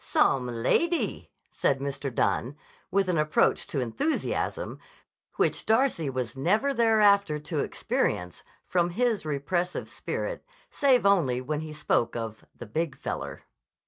"Some 0.03 0.47
lady!" 0.47 1.29
said 1.51 1.77
Mr. 1.79 2.11
Dunne 2.11 2.57
with 2.89 3.07
an 3.07 3.19
approach 3.19 3.67
to 3.67 3.81
enthusiasm 3.81 4.79
which 5.35 5.63
Darcy 5.67 6.09
was 6.09 6.35
never 6.35 6.73
thereafter 6.73 7.37
to 7.37 7.59
experience 7.59 8.41
from 8.65 8.89
his 8.89 9.27
repressive 9.27 9.87
spirit, 9.89 10.43
save 10.71 11.05
only 11.05 11.39
when 11.39 11.59
he 11.59 11.71
spoke 11.71 12.15
of 12.15 12.43
the 12.57 12.65
"Big 12.65 12.97
Feller." 12.97 13.43